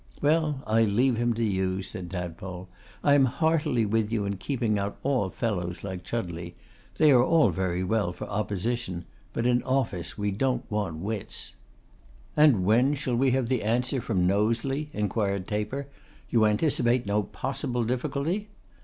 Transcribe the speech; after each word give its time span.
'Well, 0.19 0.63
I 0.65 0.81
leave 0.81 1.17
him 1.17 1.35
to 1.35 1.43
you,' 1.43 1.83
said 1.83 2.09
Tadpole. 2.09 2.67
'I 3.03 3.13
am 3.13 3.25
heartily 3.25 3.85
with 3.85 4.11
you 4.11 4.25
in 4.25 4.37
keeping 4.37 4.79
out 4.79 4.97
all 5.03 5.29
fellows 5.29 5.83
like 5.83 6.03
Chudleigh. 6.03 6.53
They 6.97 7.11
are 7.11 7.51
very 7.51 7.83
well 7.83 8.11
for 8.11 8.25
opposition; 8.25 9.05
but 9.31 9.45
in 9.45 9.61
office 9.61 10.17
we 10.17 10.31
don't 10.31 10.65
want 10.71 10.95
wits.' 10.97 11.53
'And 12.35 12.65
when 12.65 12.95
shall 12.95 13.15
we 13.15 13.29
have 13.29 13.47
the 13.47 13.61
answer 13.61 14.01
from 14.01 14.25
Knowsley?' 14.25 14.89
inquired 14.91 15.47
Taper. 15.47 15.85
'You 16.31 16.45
anticipate 16.45 17.05
no 17.05 17.21
possible 17.21 17.83
difficulty? 17.83 18.47